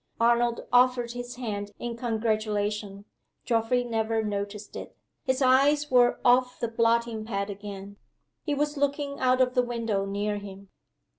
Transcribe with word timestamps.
Arnold 0.19 0.65
offered 0.73 1.11
his 1.11 1.35
hand 1.35 1.73
in 1.77 1.95
congratulation. 1.95 3.05
Geoffrey 3.45 3.83
never 3.83 4.23
noticed 4.23 4.75
it. 4.75 4.97
His 5.25 5.43
eyes 5.43 5.91
were 5.91 6.19
off 6.25 6.59
the 6.59 6.67
blotting 6.69 7.23
pad 7.23 7.51
again. 7.51 7.97
He 8.41 8.55
was 8.55 8.77
looking 8.77 9.19
out 9.19 9.41
of 9.41 9.53
the 9.53 9.61
window 9.61 10.05
near 10.07 10.39
him. 10.39 10.69